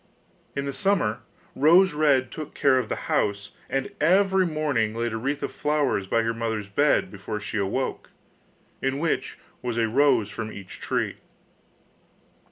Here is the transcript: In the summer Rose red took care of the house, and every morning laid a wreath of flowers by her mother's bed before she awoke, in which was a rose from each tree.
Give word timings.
In 0.55 0.65
the 0.65 0.73
summer 0.73 1.19
Rose 1.55 1.93
red 1.93 2.31
took 2.31 2.55
care 2.55 2.79
of 2.79 2.89
the 2.89 2.95
house, 3.05 3.51
and 3.69 3.91
every 4.01 4.47
morning 4.47 4.95
laid 4.95 5.13
a 5.13 5.17
wreath 5.17 5.43
of 5.43 5.51
flowers 5.51 6.07
by 6.07 6.23
her 6.23 6.33
mother's 6.33 6.67
bed 6.67 7.11
before 7.11 7.39
she 7.39 7.59
awoke, 7.59 8.09
in 8.81 8.97
which 8.97 9.37
was 9.61 9.77
a 9.77 9.87
rose 9.87 10.31
from 10.31 10.51
each 10.51 10.79
tree. 10.81 11.17